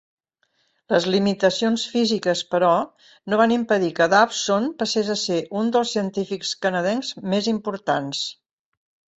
Les 0.93 1.03
limitacions 1.15 1.83
físiques, 1.95 2.41
però, 2.53 2.71
no 3.33 3.39
van 3.41 3.53
impedir 3.57 3.91
que 3.99 4.09
Dawson 4.15 4.65
passés 4.81 5.13
a 5.17 5.21
ser 5.25 5.37
un 5.63 5.71
dels 5.77 5.95
científics 5.99 6.57
canadencs 6.67 7.13
més 7.35 7.55
importants. 7.57 8.25